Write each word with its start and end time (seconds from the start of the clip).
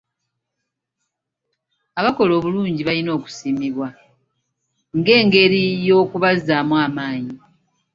Abakola 1.99 2.31
obulungi 2.39 2.81
balina 2.87 3.11
okusiimibwa 3.17 3.87
ng'engeri 4.97 5.63
y'okubazzaamu 5.87 6.75
amaanyi. 6.85 7.35